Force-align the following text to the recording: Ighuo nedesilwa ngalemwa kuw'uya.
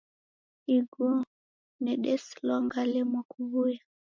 Ighuo 0.75 1.09
nedesilwa 1.83 2.55
ngalemwa 2.65 3.21
kuw'uya. 3.29 3.81